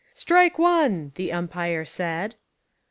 "Strike 0.15 0.57
one," 0.57 1.11
the 1.13 1.31
umpire 1.31 1.85
said. 1.85 2.33